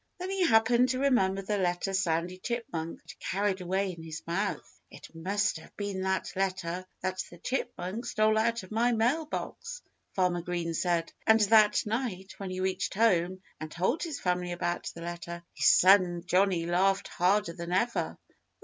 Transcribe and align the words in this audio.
Then 0.17 0.31
he 0.31 0.43
happened 0.47 0.89
to 0.89 0.99
remember 0.99 1.43
the 1.43 1.59
letter 1.59 1.93
Sandy 1.93 2.39
Chipmunk 2.39 3.01
had 3.01 3.19
carried 3.19 3.61
away 3.61 3.91
in 3.91 4.01
his 4.01 4.23
mouth. 4.25 4.81
"It 4.89 5.13
must 5.13 5.59
have 5.59 5.77
been 5.77 6.01
that 6.01 6.33
letter 6.35 6.87
that 7.01 7.23
the 7.29 7.37
chipmunk 7.37 8.07
stole 8.07 8.35
out 8.39 8.63
of 8.63 8.71
my 8.71 8.93
mail 8.93 9.27
box!" 9.27 9.83
Farmer 10.15 10.41
Green 10.41 10.73
said. 10.73 11.13
And 11.27 11.39
that 11.41 11.85
night, 11.85 12.33
when 12.39 12.49
he 12.49 12.61
reached 12.61 12.95
home 12.95 13.43
and 13.59 13.69
told 13.69 14.01
his 14.01 14.19
family 14.19 14.53
about 14.53 14.85
the 14.95 15.01
letter, 15.03 15.43
his 15.53 15.67
son 15.67 16.23
Johnnie 16.25 16.65
laughed 16.65 17.07
harder 17.07 17.53
than 17.53 17.71
ever. 17.71 18.17